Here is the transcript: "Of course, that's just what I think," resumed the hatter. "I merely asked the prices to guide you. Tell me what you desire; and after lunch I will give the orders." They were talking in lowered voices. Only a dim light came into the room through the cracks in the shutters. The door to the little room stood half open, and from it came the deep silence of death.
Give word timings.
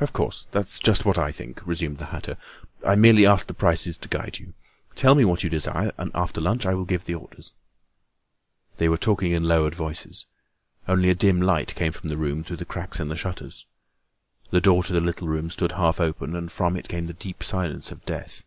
"Of 0.00 0.12
course, 0.12 0.46
that's 0.50 0.78
just 0.78 1.06
what 1.06 1.16
I 1.16 1.32
think," 1.32 1.62
resumed 1.66 1.96
the 1.96 2.04
hatter. 2.12 2.36
"I 2.86 2.94
merely 2.94 3.24
asked 3.24 3.48
the 3.48 3.54
prices 3.54 3.96
to 3.96 4.06
guide 4.08 4.38
you. 4.38 4.52
Tell 4.94 5.14
me 5.14 5.24
what 5.24 5.42
you 5.42 5.48
desire; 5.48 5.92
and 5.96 6.10
after 6.14 6.42
lunch 6.42 6.66
I 6.66 6.74
will 6.74 6.84
give 6.84 7.06
the 7.06 7.14
orders." 7.14 7.54
They 8.76 8.86
were 8.86 8.98
talking 8.98 9.30
in 9.32 9.44
lowered 9.44 9.74
voices. 9.74 10.26
Only 10.86 11.08
a 11.08 11.14
dim 11.14 11.40
light 11.40 11.74
came 11.74 11.94
into 11.94 12.08
the 12.08 12.18
room 12.18 12.44
through 12.44 12.58
the 12.58 12.66
cracks 12.66 13.00
in 13.00 13.08
the 13.08 13.16
shutters. 13.16 13.64
The 14.50 14.60
door 14.60 14.82
to 14.84 14.92
the 14.92 15.00
little 15.00 15.26
room 15.26 15.48
stood 15.48 15.72
half 15.72 16.00
open, 16.00 16.36
and 16.36 16.52
from 16.52 16.76
it 16.76 16.86
came 16.88 17.06
the 17.06 17.14
deep 17.14 17.42
silence 17.42 17.90
of 17.90 18.04
death. 18.04 18.44